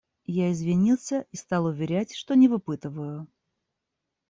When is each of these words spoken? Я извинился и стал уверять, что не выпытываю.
Я 0.25 0.51
извинился 0.51 1.27
и 1.31 1.35
стал 1.37 1.65
уверять, 1.65 2.15
что 2.15 2.33
не 2.33 2.47
выпытываю. 2.47 3.27